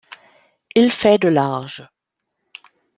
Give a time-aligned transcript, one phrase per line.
[0.73, 1.87] Il fait de large.